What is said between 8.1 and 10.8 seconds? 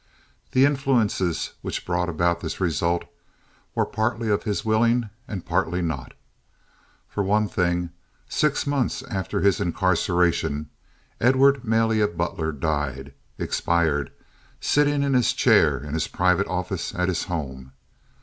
some six months after his incarceration,